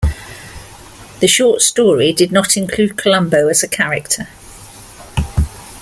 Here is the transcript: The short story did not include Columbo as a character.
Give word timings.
The 1.19 1.27
short 1.27 1.61
story 1.61 2.11
did 2.11 2.31
not 2.31 2.57
include 2.57 2.97
Columbo 2.97 3.47
as 3.49 3.61
a 3.61 3.67
character. 3.67 4.27